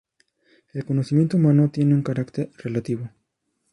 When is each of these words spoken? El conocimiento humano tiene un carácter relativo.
El 0.73 0.83
conocimiento 0.83 1.37
humano 1.37 1.69
tiene 1.69 1.93
un 1.93 2.01
carácter 2.01 2.49
relativo. 2.57 3.11